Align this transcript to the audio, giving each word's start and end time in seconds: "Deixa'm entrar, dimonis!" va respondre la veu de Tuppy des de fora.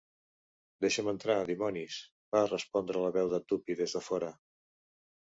"Deixa'm 0.85 1.09
entrar, 1.09 1.35
dimonis!" 1.49 1.97
va 2.35 2.41
respondre 2.47 3.03
la 3.03 3.11
veu 3.19 3.29
de 3.35 3.41
Tuppy 3.53 3.75
des 3.83 3.93
de 3.99 4.03
fora. 4.07 4.31